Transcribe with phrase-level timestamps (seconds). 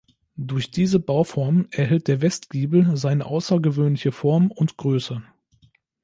[0.37, 5.21] Durch diese Bauform erhält der Westgiebel seine außergewöhnliche Form und Größe.